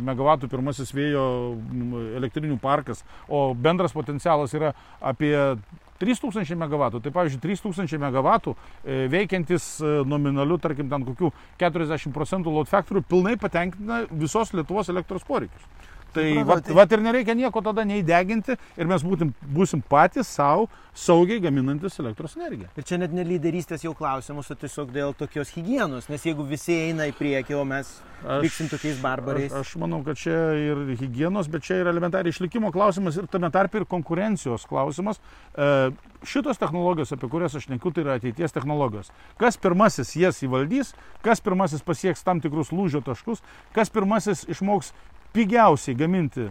[0.03, 1.23] MW pirmasis vėjo
[2.19, 5.33] elektrinių parkas, o bendras potencialas yra apie
[6.03, 6.89] 3000 MW.
[7.03, 8.55] Tai pavyzdžiui, 3000 MW
[9.13, 11.31] veikiantis e, nominaliu, tarkim, ten kokių
[11.61, 15.91] 40 procentų load factorių pilnai patenkina visos Lietuvos elektros poreikius.
[16.13, 20.69] Tai vat, tai- vat ir nereikia nieko tada neįdeginti ir mes būtim, būsim patys savo
[20.93, 22.69] saugiai gaminantis elektros energiją.
[22.77, 26.75] Ir čia net ne lyderystės jau klausimus, o tiesiog dėl tokios hygienos, nes jeigu visi
[26.89, 27.89] eina į priekį, o mes
[28.43, 29.51] liksim tokiais barbarais.
[29.51, 33.49] Aš, aš manau, kad čia ir hygienos, bet čia ir elementariai išlikimo klausimas ir tame
[33.53, 35.19] tarp ir konkurencijos klausimas.
[35.57, 35.91] E,
[36.29, 39.09] šitos technologijos, apie kurias aš nekiu, tai yra ateities technologijos.
[39.41, 40.93] Kas pirmasis jas įvaldys,
[41.25, 43.41] kas pirmasis pasieks tam tikrus lūžio taškus,
[43.73, 44.93] kas pirmasis išmoks
[45.33, 46.49] pigiausiai gaminti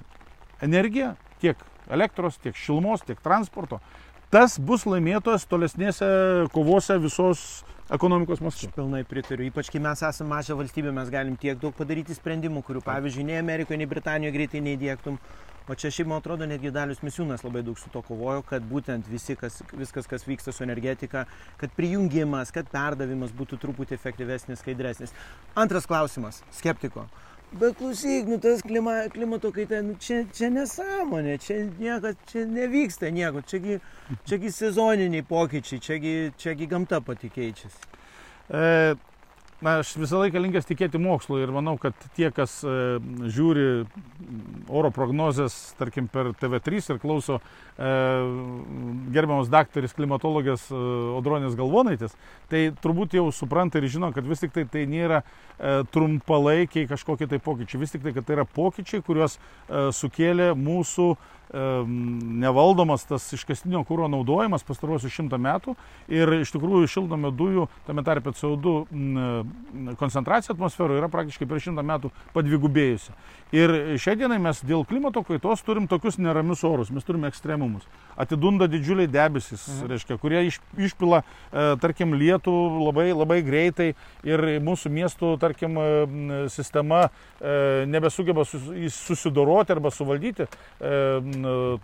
[0.63, 1.59] energiją, tiek
[1.93, 3.81] elektros, tiek šilumos, tiek transporto,
[4.33, 6.09] tas bus laimėtojas tolesnėse
[6.55, 8.71] kovose visos ekonomikos mastu.
[8.73, 9.47] Pilnai pritariu.
[9.51, 13.41] Ypač kai mes esame maža valstybė, mes galim tiek daug padaryti sprendimų, kurių, pavyzdžiui, nei
[13.43, 15.19] Amerikoje, nei Britanijoje greitai neįdėktum.
[15.71, 19.07] O čia šiaip, man atrodo, netgi Dalius Misiūnas labai daug su to kovojo, kad būtent
[19.07, 21.29] visi, kas, viskas, kas vyksta su energetika,
[21.61, 25.15] kad prijungimas, kad perdavimas būtų truputį efektyvesnis, skaidresnis.
[25.55, 27.07] Antras klausimas- skeptiko.
[27.61, 33.11] Bet klausyk, nu tas klima, klimato kaita, nu čia, čia nesąmonė, čia niekas, čia nevyksta
[33.13, 33.77] nieko, čiagi,
[34.25, 37.91] čiagi sezoniniai pokyčiai, čiagi, čiagi gamta pati keičiasi.
[38.49, 38.63] E,
[39.63, 42.99] na, aš visą laiką linkęs tikėti mokslu ir manau, kad tie, kas e,
[43.33, 43.67] žiūri
[44.73, 47.93] oro prognozes, tarkim, per TV3 ir klauso e,
[49.15, 50.81] gerbiamas daktaris klimatologės e,
[51.19, 52.17] Odronės Galvonaitės,
[52.51, 57.31] tai turbūt jau supranta ir žino, kad vis tik tai tai nėra e, trumpalaikiai kažkokie
[57.31, 61.21] tai pokyčiai, vis tik tai, kad tai yra pokyčiai, kuriuos e, sukėlė mūsų e,
[61.53, 65.75] nevaldomas tas iškastinio kūro naudojimas pastaruosius šimtą metų
[66.13, 71.85] ir iš tikrųjų šildomio dujų, tame tarpe CO2 m, koncentracija atmosferoje yra praktiškai per šimtą
[71.85, 73.13] metų padvigubėjusi.
[73.53, 77.85] Ir šiandienai mes dėl klimato kaitos turim tokius neramius orus, mes turime ekstremumus.
[78.17, 79.91] Atidunda didžiuliai debesis, mhm.
[79.93, 82.55] reiškia, kurie iš, išpila, e, tarkim, lietų
[82.87, 83.91] labai, labai greitai
[84.25, 88.65] ir mūsų miestų, tarkim, e, sistema e, nebesugeba sus,
[88.97, 90.49] susidoroti arba suvaldyti e,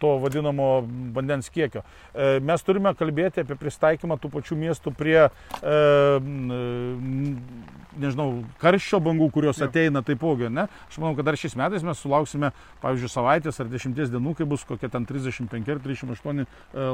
[0.01, 0.69] to vadinamo
[1.15, 1.83] vandens kiekio.
[2.15, 5.79] E, mes turime kalbėti apie pristaikymą tų pačių miestų prie, e,
[7.99, 9.67] nežinau, karščio bangų, kurios ja.
[9.69, 10.49] ateina taipogi.
[10.53, 10.67] Ne?
[10.89, 14.65] Aš manau, kad dar šiais metais mes sulauksime, pavyzdžiui, savaitės ar dešimties dienų, kai bus
[14.69, 16.47] kokie ten 35 ar 38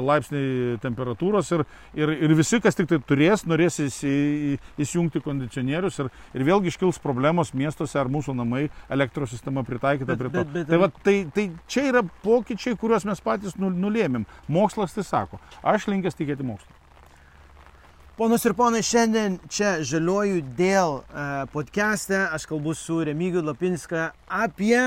[0.05, 1.65] laipsniai temperatūros ir,
[1.97, 7.53] ir, ir visi, kas tik tai turės, norės įsijungti kondicionierius ir, ir vėlgi iškils problemos
[7.57, 10.43] miestuose ar mūsų namai elektros sistema pritaikyta Bet- prie to.
[10.43, 14.25] bet- bet- tai, va, tai, tai čia yra pokyčiai, kuriuos mes patys nu- nulėmėm.
[14.47, 15.39] Mokslas tai sako.
[15.63, 16.71] Aš linkęs tikėti mokslu.
[18.15, 24.79] Ponas ir ponai, šiandien čia žaliuoju dėl uh, podcast'e aš kalbu su Remigiju Lapinska apie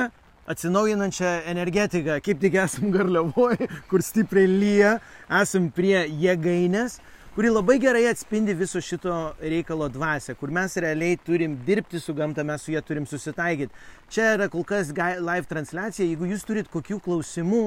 [0.48, 2.16] atsinaujinančią energetiką.
[2.24, 4.94] Kaip tik esam garliavoje, kur stipriai lyja,
[5.42, 6.96] esam prie jėgainės,
[7.36, 12.48] kuri labai gerai atspindi viso šito reikalo dvasę, kur mes realiai turim dirbti su gamta,
[12.48, 13.84] mes su ją turim susitaikyti.
[14.08, 17.66] Čia yra kol kas live transliacija, jeigu jūs turit kokių klausimų,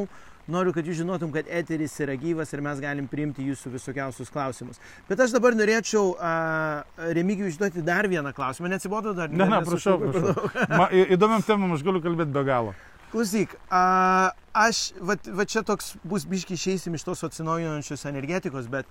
[0.51, 4.81] Noriu, kad jūs žinotum, kad eteris yra gyvas ir mes galim priimti jūsų visokiausius klausimus.
[5.07, 8.71] Bet aš dabar norėčiau uh, Remigijui užduoti dar vieną klausimą.
[8.73, 9.31] Neatsibodo dar?
[9.31, 10.51] Ne, ne, prašau, prašau.
[10.75, 12.75] Ma, įdomiam temam aš galiu kalbėti be galo.
[13.11, 18.87] Klausyk, a, aš, va, va čia toks bus biški išeisim iš tos atsinaujinančios energetikos, bet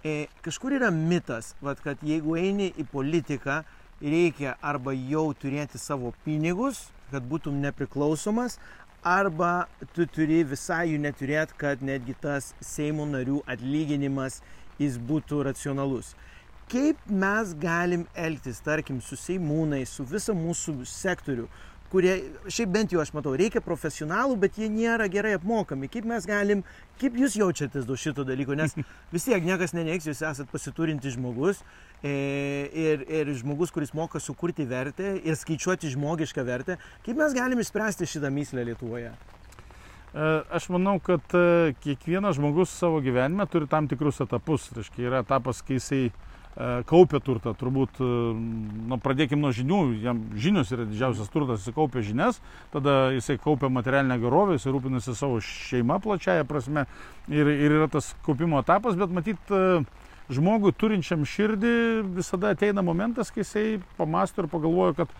[0.00, 3.58] e, kažkur yra mitas, va, kad jeigu eini į politiką,
[4.00, 8.56] reikia arba jau turėti savo pinigus, kad būtum nepriklausomas,
[9.02, 14.40] arba tu turi visai jų neturėti, kad netgi tas Seimo narių atlyginimas
[14.78, 16.14] jis būtų racionalus.
[16.68, 21.46] Kaip mes galim elgtis, tarkim, su Seimūnai, su visą mūsų sektoriu,
[21.92, 22.14] kurie,
[22.52, 25.90] šiaip bent jau aš matau, reikia profesionalų, bet jie nėra gerai apmokami.
[25.92, 26.62] Kaip mes galim,
[27.00, 28.76] kaip jūs jaučiatės dėl šito dalyko, nes
[29.14, 31.62] vis tiek niekas neneiks, jūs esate pasiturintis žmogus
[32.02, 32.12] e,
[32.72, 36.78] ir, ir žmogus, kuris moka sukurti vertę ir skaičiuoti žmogišką vertę.
[37.06, 39.12] Kaip mes galim išspręsti šitą myslę Lietuvoje?
[39.12, 44.70] E, Aš manau, kad e, kiekvienas žmogus savo gyvenime turi tam tikrus etapus.
[44.76, 46.08] Tai yra etapas, kai jisai
[46.88, 47.52] kaupia turtą.
[47.54, 48.08] Turbūt, e,
[48.90, 49.78] nu, pradėkime nuo žinių.
[50.02, 52.40] Jam žinios yra didžiausias turtas, jisai kaupia žinias,
[52.72, 56.88] tada jisai kaupia materialinę gerovę, jisai rūpinasi savo šeima plačiaja prasme.
[57.30, 59.84] Ir, ir yra tas kaupimo etapas, bet matyt, e,
[60.34, 61.74] žmogui turinčiam širdį
[62.18, 63.66] visada ateina momentas, kai jisai
[64.00, 65.14] pamasto ir pagalvoja, kad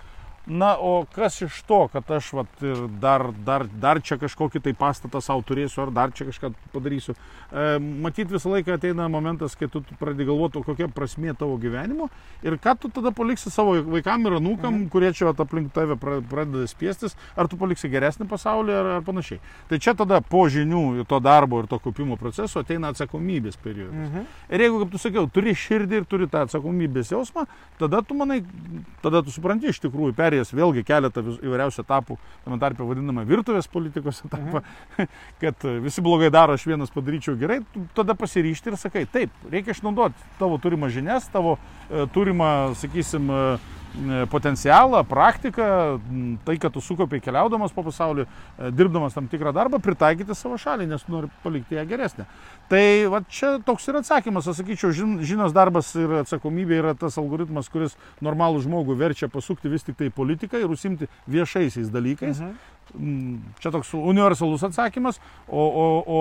[0.48, 4.72] Na, o kas iš to, kad aš vat, ir dar, dar, dar čia kažkokį tai
[4.72, 7.12] pastatą savo turėsiu, ar dar čia kažką padarysiu.
[7.52, 12.08] E, matyt, visą laiką ateina momentas, kai tu pradedi galvoti, kokia prasmė tavo gyvenimo
[12.40, 14.87] ir ką tu tada paliksi savo vaikam ir anūkam, mhm.
[14.94, 19.42] kurie čia vat, aplink tave pradeda spiestis, ar tu paliksi geresnį pasaulį ar, ar panašiai.
[19.68, 24.08] Tai čia tada po žinių to darbo ir to kaupimo proceso ateina atsakomybės periodas.
[24.08, 24.26] Mhm.
[24.48, 27.44] Ir jeigu, kaip tu sakiau, turi širdį ir turi tą atsakomybės jausmą,
[27.76, 28.40] tada tu manai,
[29.04, 34.22] tada tu supranti iš tikrųjų, perėjęs vėlgi keletą įvairiausių etapų, tame tarpe vadinamą virtuvės politikos
[34.24, 35.09] etapą, mhm.
[35.42, 37.61] kad visi blogai daro, aš vienas padaryčiau gerai,
[37.94, 41.59] tada pasiryšti ir sakai, taip, reikia išnaudoti tavo turimą žinias, tavo
[41.90, 43.77] e, turimą, sakysim, e, E,
[44.30, 45.62] potencialą, praktiką,
[46.44, 50.87] tai, kad tu sukaupiai keliaudamas po pasaulį, e, dirbdamas tam tikrą darbą, pritaikyti savo šalį,
[50.90, 52.26] nes nori palikti ją geresnę.
[52.70, 52.82] Tai
[53.12, 57.70] va, čia toks yra atsakymas, aš sakyčiau, žin, žinios darbas ir atsakomybė yra tas algoritmas,
[57.72, 62.42] kuris normalų žmogų verčia pasukti vis tik tai politiką ir užsimti viešaisiais dalykais.
[62.42, 62.76] Mhm.
[63.61, 66.20] Čia toks universalus atsakymas, o, o, o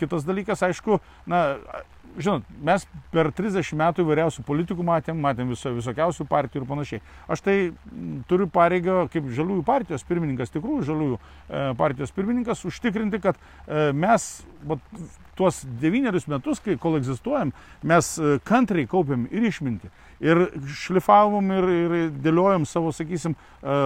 [0.00, 0.98] kitas dalykas, aišku,
[1.30, 1.44] na,
[2.18, 7.02] žinot, mes per 30 metų įvairiausių politikų matėm, matėm viso, visokiausių partijų ir panašiai.
[7.32, 7.56] Aš tai
[8.30, 14.30] turiu pareigą kaip žaliųjų partijos pirmininkas, tikrųjų žaliųjų e, partijos pirmininkas, užtikrinti, kad e, mes
[14.68, 14.78] va,
[15.38, 17.54] tuos devynerius metus, kai kol egzistuojam,
[17.86, 20.38] mes e, kantriai kaupiam ir išminti ir
[20.84, 23.34] šlifavom ir, ir dėliojom savo, sakysim,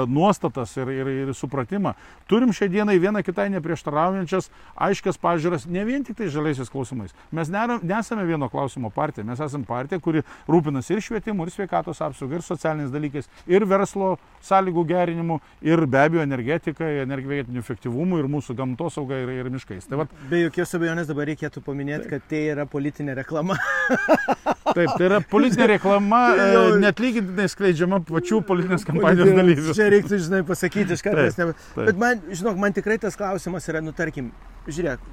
[0.09, 1.95] nuostatas ir, ir, ir supratimą.
[2.31, 4.51] Turim šią dieną vieną kitai neprieštaraujančias
[4.89, 7.17] aiškias pažiūras, ne vien tik tai žaliaisiais klausimais.
[7.33, 7.79] Mes nėra,
[8.17, 12.43] nesame vieno klausimo partija, mes esame partija, kuri rūpinasi ir švietimu, ir sveikatos apsauga, ir
[12.43, 19.19] socialiniais dalykais, ir verslo sąlygų gerinimu, ir be abejo energetikai, energetiniu efektyvumu, ir mūsų gamtosauga,
[19.23, 19.87] ir, ir miškais.
[19.91, 20.15] Tai vat...
[20.31, 23.59] Be jokios abejonės dabar reikėtų paminėti, kad tai yra politinė reklama.
[24.77, 26.47] Taip, tai yra politinė reklama E,
[26.83, 29.75] netlygintinai skleidžiama pačių politinės kampanijos dalyvių.
[29.77, 31.53] Čia reiktų, žinai, pasakyti iš karto.
[31.79, 34.33] Bet man, žinok, man tikrai tas klausimas yra, nu, tarkim,
[34.67, 35.05] žiūrėk,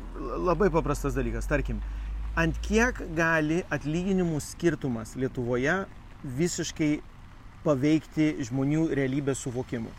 [0.48, 1.82] labai paprastas dalykas, tarkim,
[2.40, 5.84] ant kiek gali atlyginimų skirtumas Lietuvoje
[6.24, 6.94] visiškai
[7.64, 9.92] paveikti žmonių realybės suvokimu.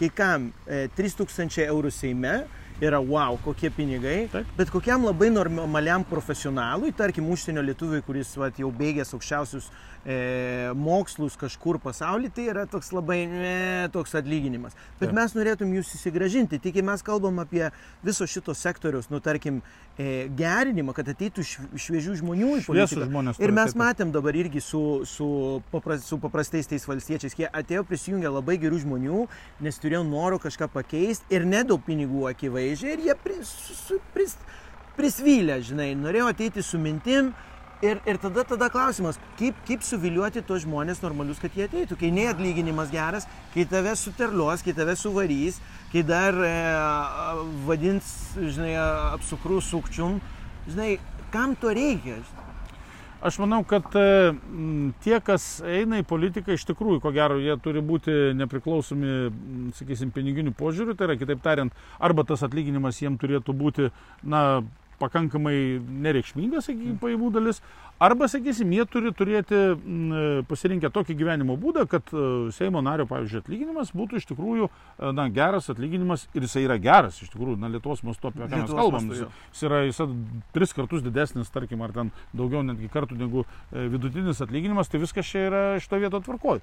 [0.00, 2.32] Kai kam e, 3000 eurų Seime
[2.82, 4.48] yra wow, kokie pinigai, Taip.
[4.58, 9.68] bet kokiam labai normaliam profesionalui, tarkim, užsienio lietuviui, kuris vat, jau baigęs aukščiausius
[10.02, 10.16] e,
[10.74, 13.54] mokslus kažkur pasaulyje, tai yra toks labai ne,
[13.94, 14.74] toks atlyginimas.
[14.98, 15.18] Bet Taip.
[15.20, 17.68] mes norėtum jūs įsigražinti, tik mes kalbam apie
[18.02, 19.62] viso šito sektoriaus, nu tarkim,
[19.94, 23.36] e, gerinimą, kad ateitų šviežių žmonių į politiką.
[23.38, 25.28] Ir mes matėm dabar irgi su, su,
[25.70, 29.26] papras, su paprastais tais valstiečiais, jie atėjo prisijungę labai gerų žmonių,
[29.62, 33.52] nes turėjo noro kažką pakeisti ir nedaug pinigų akivaizdžiai ir jie pris,
[34.14, 34.36] pris,
[34.96, 37.32] prisvylę, žinai, norėjo ateiti su mintim,
[37.82, 42.12] Ir, ir tada, tada klausimas, kaip, kaip suviliuoti tos žmonės normalius, kad jie ateitų, kai
[42.14, 45.58] nei atlyginimas geras, kai tave suterlios, kai tave suvarys,
[45.90, 46.52] kai dar e,
[47.66, 48.06] vadins,
[48.38, 48.76] žinai,
[49.16, 50.20] apsukrų sukčium,
[50.68, 50.92] žinai,
[51.34, 52.20] kam to reikia?
[53.22, 54.32] Aš manau, kad e,
[55.04, 59.12] tie, kas eina į politiką, iš tikrųjų, ko gero, jie turi būti nepriklausomi,
[59.78, 63.92] sakysim, piniginių požiūrių, tai yra, kitaip tariant, arba tas atlyginimas jiem turėtų būti,
[64.26, 64.42] na,
[65.02, 65.56] pakankamai
[66.06, 67.62] nereikšminga, sakykime, pajamų dalis,
[68.02, 69.58] Arba, sakysim, jie turi turėti
[70.50, 72.22] pasirinkę tokį gyvenimo būdą, kad e,
[72.56, 77.20] Seimo nario, pavyzdžiui, atlyginimas būtų iš tikrųjų e, na, geras atlyginimas ir jisai yra geras,
[77.22, 79.06] iš tikrųjų, na, Lietuvos mastu, apie ką mes kalbam.
[79.06, 80.02] Mastu, jis yra jis
[80.56, 85.30] tris kartus didesnis, tarkim, ar ten daugiau netgi kartų negu e, vidutinis atlyginimas, tai viskas
[85.30, 86.58] čia yra iš to vieto tvarkoj.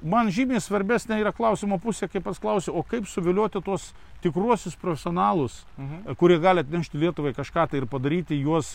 [0.00, 3.90] Man žymiai svarbesnė yra klausimo pusė, kaip pats klausiu, o kaip suviliuoti tuos
[4.24, 6.16] tikruosius profesionalus, mhm.
[6.16, 8.74] kurie gali atnešti Lietuvai kažką tai ir padaryti juos,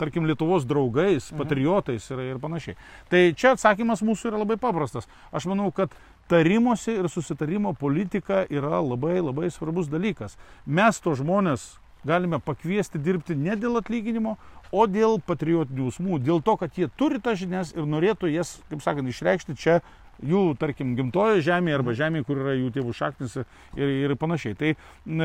[0.00, 1.38] tarkim, Lietuvos draugais, mhm.
[1.38, 2.78] patriotais ir, ir panašiai.
[3.08, 5.08] Tai čia atsakymas mūsų yra labai paprastas.
[5.30, 5.94] Aš manau, kad
[6.28, 10.36] tarimosi ir susitarimo politika yra labai labai svarbus dalykas.
[10.66, 14.36] Mes to žmonės galime pakviesti dirbti ne dėl atlyginimo,
[14.72, 18.84] o dėl patriotinių jausmų, dėl to, kad jie turi tas žinias ir norėtų jas, kaip
[18.84, 19.80] sakant, išreikšti čia
[20.24, 24.56] jų, tarkim, gimtojo žemėje arba žemėje, kur yra jų tėvų šaknis ir, ir panašiai.
[24.58, 24.74] Tai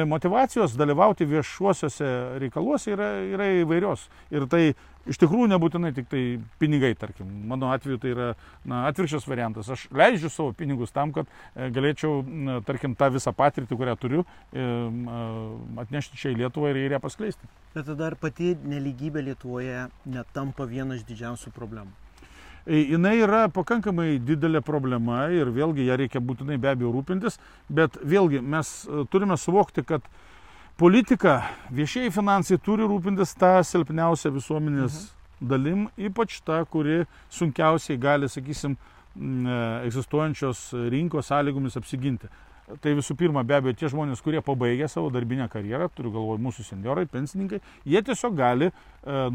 [0.10, 2.10] motivacijos dalyvauti viešuosiuose
[2.43, 4.08] reikaluose yra, yra įvairios.
[4.34, 4.63] Ir tai
[5.10, 6.21] iš tikrųjų nebūtinai tik tai
[6.62, 7.29] pinigai, tarkim.
[7.49, 8.27] Mano atveju tai yra
[8.69, 9.71] na, atvirkščias variantas.
[9.73, 14.27] Aš leidžiu savo pinigus tam, kad e, galėčiau, na, tarkim, tą visą patirtį, kurią turiu,
[14.53, 14.67] e,
[15.84, 17.51] atnešti čia į Lietuvą ir ją paskleisti.
[17.73, 22.03] Bet tada ar pati neligybė Lietuvoje netampa viena iš didžiausių problemų?
[22.65, 27.36] E, jinai yra pakankamai didelė problema ir vėlgi ją reikia būtinai be abejo rūpintis,
[27.67, 30.06] bet vėlgi mes e, turime suvokti, kad
[30.80, 31.41] politika,
[31.76, 35.49] viešieji finansai turi rūpintis tą silpniausią visuomenės mhm.
[35.52, 37.04] dalim, ypač tą, kuri
[37.36, 38.78] sunkiausiai gali, sakysim,
[39.13, 42.32] egzistuojančios rinkos sąlygomis apsiginti.
[42.63, 46.63] Tai visų pirma, be abejo, tie žmonės, kurie pabaigė savo darbinę karjerą, turiu galvoje mūsų
[46.69, 48.73] seniorai, pensininkai, jie tiesiog gali e,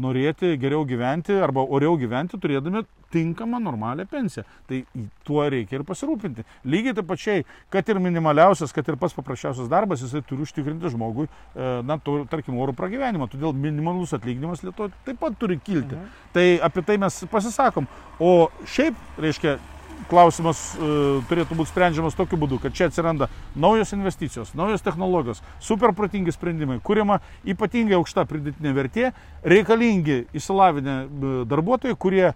[0.01, 4.45] norėti geriau gyventi arba oriau gyventi, turėdami tinkamą normalią pensiją.
[4.69, 4.81] Tai
[5.25, 6.45] tuo reikia ir pasirūpinti.
[6.69, 11.29] Lygiai taip pačiai, kad ir minimaliausias, kad ir pats paprasčiausias darbas, jisai turi užtikrinti žmogui,
[11.29, 13.29] e, na, tu, tarkim, oro pragyvenimą.
[13.29, 15.93] Todėl minimalus atlyginimas Lietuvoje taip pat turi kilti.
[15.93, 16.21] Mhm.
[16.33, 17.85] Tai apie tai mes pasisakom.
[18.19, 19.59] O šiaip, reiškia,
[20.09, 20.89] klausimas e,
[21.29, 23.27] turėtų būti sprendžiamas tokiu būdu, kad čia atsiranda
[23.59, 29.11] naujos investicijos, naujos technologijos, super protingi sprendimai, kuriama ypatingai aukšta pridėtinė vertė,
[29.43, 32.33] reikalingi įsilavinę e, darbuotojai, kurie e,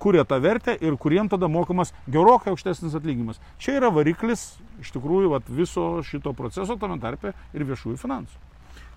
[0.00, 3.42] kuria tą vertę ir kuriem tada mokamas gerokai aukštesnis atlyginimas.
[3.58, 8.42] Čia yra variklis iš tikrųjų vat, viso šito proceso, tame tarpe ir viešųjų finansų.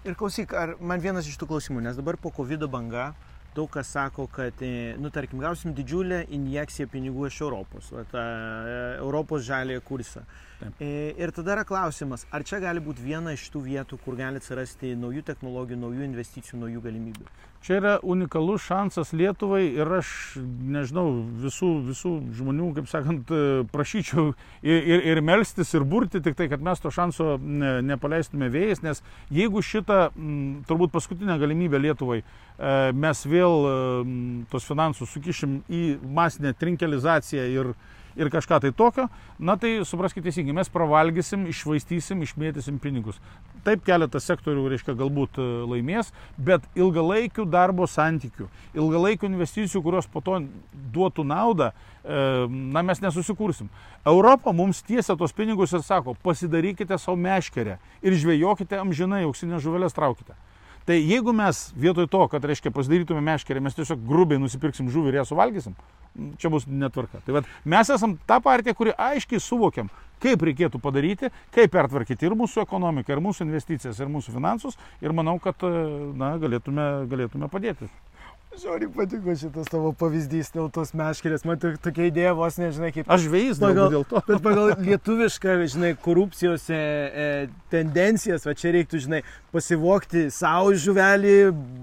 [0.08, 3.12] Ir klausyk, ar man vienas iš tų klausimų, nes dabar po COVID banga
[3.58, 8.28] daug kas sako, kad, e, nu, tarkim, gausim didžiulę injekciją pinigų iš Europos, va, tą
[9.02, 10.26] Europos žalėje kursą.
[10.58, 10.80] Taip.
[10.82, 14.41] E, ir tada yra klausimas, ar čia gali būti viena iš tų vietų, kur gali
[14.41, 17.28] atsirasti naujų technologijų, naujų investicijų, naujų galimybių.
[17.65, 21.06] Čia yra unikalus šansas Lietuvai ir aš, nežinau,
[21.43, 23.34] visų, visų žmonių, kaip sakant,
[23.74, 28.50] prašyčiau ir, ir, ir melstis, ir burti, tik tai, kad mes to šanso ne, nepaleistume
[28.54, 32.26] vėjais, nes jeigu šitą, m, turbūt paskutinę galimybę Lietuvai e,
[32.98, 34.17] mes vėl m,
[34.54, 35.84] tos finansus sukišim į
[36.17, 37.74] masinę trinkelizaciją ir,
[38.17, 39.08] ir kažką tai tokio,
[39.39, 43.19] na tai supraskite teisingai, mes pravalgysim, išvaistysim, išmėtysim pinigus.
[43.65, 50.23] Taip keletas sektorių, reiškia, galbūt e, laimės, bet ilgalaikių darbo santykių, ilgalaikių investicijų, kurios po
[50.25, 50.41] to
[50.95, 52.25] duotų naudą, e,
[52.73, 53.69] na mes nesusikursim.
[54.08, 59.95] Europa mums tiesia tos pinigus ir sako, pasidarykite savo meškerę ir žvejokite amžinai, auksinės žuvelės
[59.97, 60.38] traukite.
[60.88, 65.17] Tai jeigu mes vietoj to, kad, reiškia, pasidarytume meškerę, mes tiesiog grubiai nusipirksim žuvį ir
[65.19, 65.73] ją suvalgysim,
[66.39, 67.19] čia bus netvarka.
[67.26, 69.91] Tai vat, mes esam ta partija, kuri aiškiai suvokiam,
[70.23, 74.80] kaip reikėtų padaryti, kaip pertvarkyti ir mūsų ekonomiką, ir mūsų investicijas, ir mūsų finansus.
[75.04, 75.67] Ir manau, kad
[76.15, 77.91] na, galėtume, galėtume padėti.
[78.58, 81.43] Žiauriai patiko šitas tavo pavyzdys dėl tos meškerės.
[81.46, 83.10] Man tokia idėja vos nežinai kaip.
[83.13, 84.22] Aš žvėjys pagal dėl to.
[84.26, 87.28] Bet pagal lietuvišką, žinai, korupcijos e, e,
[87.70, 89.20] tendencijas, va čia reiktų, žinai,
[89.54, 91.36] pasivokti savo žuvelį,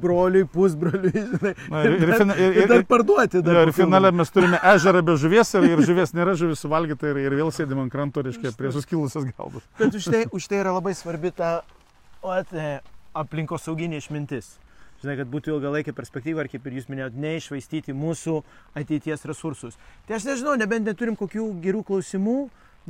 [0.02, 1.54] broliui, pusbroliui, žinai.
[1.70, 3.44] Na, ir, ir, ir, ir, ir, ir dar parduoti.
[3.46, 7.22] Dar ir finale mes turime ežerą be žuvies ir, ir žuvies nėra, žuvis suvalgyta ir,
[7.28, 9.62] ir vėl sėdim ant kranto, reiškia, prie suskilusios galvos.
[9.78, 11.60] Bet už tai, už tai yra labai svarbi ta
[12.24, 12.76] ot, e,
[13.14, 14.56] aplinkosauginė išmintis
[15.04, 18.40] žinai, kad būtų ilgalaikė perspektyva ir kaip ir jūs minėjot, neišvaistyti mūsų
[18.80, 19.78] ateities resursus.
[20.08, 22.38] Tai aš nežinau, nebent neturim kokių gerų klausimų,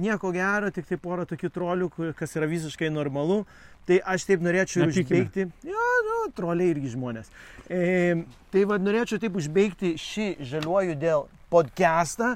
[0.00, 3.44] nieko gero, tik tai porą tokių trolių, kas yra visiškai normalu.
[3.84, 5.04] Tai aš taip norėčiau Nepykime.
[5.04, 5.68] užbaigti.
[5.68, 7.28] Jo, jo, troliai irgi žmonės.
[7.68, 8.24] E,
[8.54, 12.30] tai vad norėčiau taip užbaigti šį žaliuoju dėl podcastą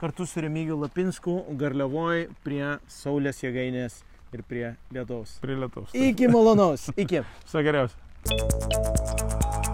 [0.00, 4.00] kartu su Remigiu Lapinsku Garliavoj prie Saulės jėgainės
[4.34, 4.64] ir prie
[4.96, 5.36] lietaus.
[5.44, 5.92] Prie lietaus.
[5.92, 6.88] Iki malonaus.
[6.96, 7.20] Iki.
[7.44, 8.00] Viso geriausio.
[8.26, 9.73] うん。